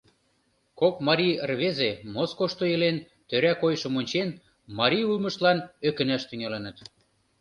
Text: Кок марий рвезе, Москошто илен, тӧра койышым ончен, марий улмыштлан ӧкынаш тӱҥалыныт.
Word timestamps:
Кок 0.79 0.95
марий 1.07 1.35
рвезе, 1.49 1.91
Москошто 2.15 2.63
илен, 2.73 2.97
тӧра 3.29 3.53
койышым 3.61 3.93
ончен, 3.99 4.29
марий 4.77 5.07
улмыштлан 5.11 5.57
ӧкынаш 5.87 6.23
тӱҥалыныт. 6.29 6.77